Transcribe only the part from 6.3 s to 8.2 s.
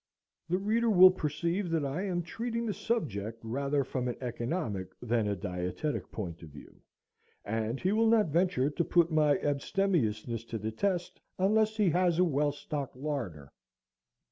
of view, and he will